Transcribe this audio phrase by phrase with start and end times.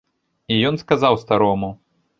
[0.55, 1.71] І ён сказаў старому.